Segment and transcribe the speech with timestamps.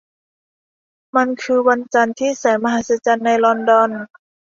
[1.15, 3.91] มันคือวันจันทร์ที่แสนมหัศจรรย์ในลอนดอน